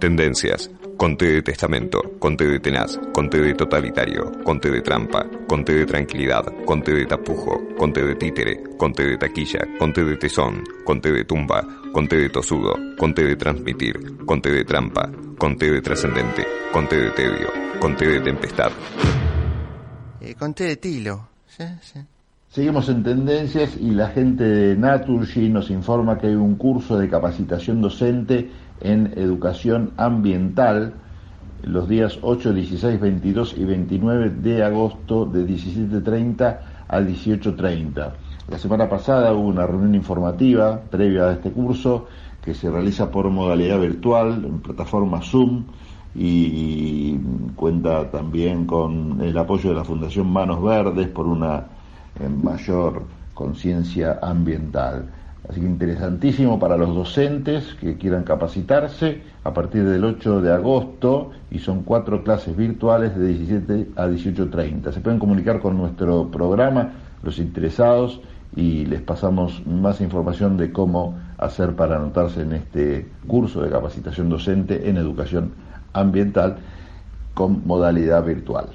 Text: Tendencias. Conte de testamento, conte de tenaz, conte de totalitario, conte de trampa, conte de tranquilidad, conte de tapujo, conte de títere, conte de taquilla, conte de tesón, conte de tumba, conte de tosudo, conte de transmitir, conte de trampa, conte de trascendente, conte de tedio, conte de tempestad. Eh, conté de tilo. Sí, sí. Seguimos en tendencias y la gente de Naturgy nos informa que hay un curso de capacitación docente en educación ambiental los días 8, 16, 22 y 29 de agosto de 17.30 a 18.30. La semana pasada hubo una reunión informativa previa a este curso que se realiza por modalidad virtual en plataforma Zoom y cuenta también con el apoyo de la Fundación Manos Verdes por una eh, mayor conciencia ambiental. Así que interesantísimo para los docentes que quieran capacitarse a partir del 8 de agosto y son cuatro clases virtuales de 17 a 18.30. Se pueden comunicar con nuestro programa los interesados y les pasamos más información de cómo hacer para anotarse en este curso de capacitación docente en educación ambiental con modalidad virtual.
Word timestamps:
Tendencias. 0.00 0.70
Conte 0.98 1.26
de 1.26 1.42
testamento, 1.42 2.00
conte 2.18 2.46
de 2.46 2.58
tenaz, 2.58 2.98
conte 3.12 3.40
de 3.40 3.54
totalitario, 3.54 4.32
conte 4.44 4.70
de 4.70 4.80
trampa, 4.80 5.26
conte 5.46 5.74
de 5.74 5.86
tranquilidad, 5.86 6.44
conte 6.64 6.92
de 6.92 7.06
tapujo, 7.06 7.62
conte 7.76 8.02
de 8.02 8.14
títere, 8.14 8.62
conte 8.78 9.04
de 9.04 9.16
taquilla, 9.16 9.60
conte 9.78 10.04
de 10.04 10.16
tesón, 10.16 10.64
conte 10.84 11.12
de 11.12 11.24
tumba, 11.24 11.62
conte 11.92 12.16
de 12.16 12.28
tosudo, 12.30 12.74
conte 12.98 13.24
de 13.24 13.36
transmitir, 13.36 14.16
conte 14.24 14.50
de 14.50 14.64
trampa, 14.64 15.10
conte 15.38 15.70
de 15.70 15.80
trascendente, 15.80 16.46
conte 16.72 16.96
de 16.96 17.10
tedio, 17.10 17.48
conte 17.78 18.06
de 18.06 18.20
tempestad. 18.20 18.72
Eh, 20.20 20.34
conté 20.34 20.64
de 20.64 20.76
tilo. 20.76 21.28
Sí, 21.46 21.64
sí. 21.80 22.00
Seguimos 22.48 22.88
en 22.88 23.02
tendencias 23.02 23.76
y 23.78 23.90
la 23.90 24.08
gente 24.08 24.44
de 24.44 24.76
Naturgy 24.76 25.50
nos 25.50 25.70
informa 25.70 26.18
que 26.18 26.28
hay 26.28 26.34
un 26.34 26.56
curso 26.56 26.96
de 26.96 27.06
capacitación 27.06 27.82
docente 27.82 28.48
en 28.80 29.12
educación 29.16 29.92
ambiental 29.96 30.94
los 31.62 31.88
días 31.88 32.18
8, 32.22 32.52
16, 32.52 33.00
22 33.00 33.58
y 33.58 33.64
29 33.64 34.30
de 34.30 34.62
agosto 34.62 35.24
de 35.24 35.46
17.30 35.46 36.58
a 36.88 37.00
18.30. 37.00 38.12
La 38.48 38.58
semana 38.58 38.88
pasada 38.88 39.32
hubo 39.32 39.48
una 39.48 39.66
reunión 39.66 39.94
informativa 39.94 40.80
previa 40.80 41.24
a 41.24 41.32
este 41.32 41.50
curso 41.50 42.06
que 42.42 42.54
se 42.54 42.70
realiza 42.70 43.10
por 43.10 43.28
modalidad 43.28 43.80
virtual 43.80 44.44
en 44.44 44.60
plataforma 44.60 45.20
Zoom 45.20 45.64
y 46.14 47.18
cuenta 47.56 48.10
también 48.10 48.64
con 48.64 49.20
el 49.20 49.36
apoyo 49.36 49.70
de 49.70 49.76
la 49.76 49.84
Fundación 49.84 50.28
Manos 50.28 50.62
Verdes 50.62 51.08
por 51.08 51.26
una 51.26 51.66
eh, 52.18 52.28
mayor 52.28 53.02
conciencia 53.34 54.20
ambiental. 54.22 55.10
Así 55.48 55.60
que 55.60 55.66
interesantísimo 55.66 56.58
para 56.58 56.76
los 56.76 56.94
docentes 56.94 57.74
que 57.80 57.96
quieran 57.96 58.24
capacitarse 58.24 59.22
a 59.44 59.54
partir 59.54 59.84
del 59.84 60.04
8 60.04 60.40
de 60.40 60.52
agosto 60.52 61.30
y 61.50 61.60
son 61.60 61.82
cuatro 61.82 62.24
clases 62.24 62.56
virtuales 62.56 63.16
de 63.16 63.28
17 63.28 63.90
a 63.94 64.08
18.30. 64.08 64.92
Se 64.92 65.00
pueden 65.00 65.20
comunicar 65.20 65.60
con 65.60 65.76
nuestro 65.76 66.28
programa 66.30 66.92
los 67.22 67.38
interesados 67.38 68.20
y 68.56 68.86
les 68.86 69.02
pasamos 69.02 69.64
más 69.66 70.00
información 70.00 70.56
de 70.56 70.72
cómo 70.72 71.16
hacer 71.38 71.76
para 71.76 71.96
anotarse 71.96 72.42
en 72.42 72.52
este 72.52 73.06
curso 73.26 73.62
de 73.62 73.70
capacitación 73.70 74.28
docente 74.28 74.88
en 74.88 74.96
educación 74.96 75.52
ambiental 75.92 76.56
con 77.34 77.66
modalidad 77.66 78.24
virtual. 78.24 78.70